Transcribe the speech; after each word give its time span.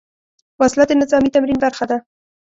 وسله 0.59 0.83
د 0.87 0.91
نظامي 1.01 1.29
تمرین 1.35 1.57
برخه 1.63 1.85
ده 1.89 1.97